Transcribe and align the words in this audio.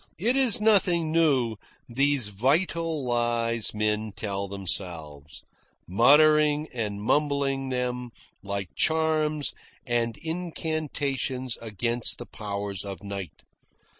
"It 0.17 0.35
is 0.35 0.59
nothing 0.59 1.11
new, 1.11 1.57
these 1.87 2.29
vital 2.29 3.05
lies 3.05 3.71
men 3.71 4.13
tell 4.15 4.47
themselves, 4.47 5.43
muttering 5.87 6.67
and 6.73 6.99
mumbling 6.99 7.69
them 7.69 8.09
like 8.41 8.73
charms 8.75 9.53
and 9.85 10.17
incantations 10.17 11.55
against 11.61 12.17
the 12.17 12.25
powers 12.25 12.83
of 12.83 13.03
Night. 13.03 13.43